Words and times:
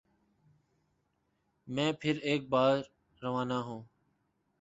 میں 1.67 1.91
پھر 1.93 2.17
ایک 2.21 2.49
بار 2.49 2.77
روانہ 3.21 3.53
ہوں 3.53 3.83